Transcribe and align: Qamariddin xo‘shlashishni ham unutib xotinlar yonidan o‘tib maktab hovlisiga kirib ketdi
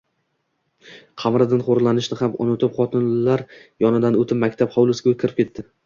Qamariddin 1.23 1.61
xo‘shlashishni 1.67 2.19
ham 2.23 2.35
unutib 2.47 2.75
xotinlar 2.81 3.47
yonidan 3.87 4.21
o‘tib 4.25 4.45
maktab 4.47 4.77
hovlisiga 4.79 5.19
kirib 5.23 5.45
ketdi 5.47 5.73